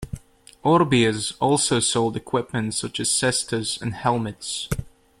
[0.65, 4.67] Orbea's also sold equipment such as cestas and helmets.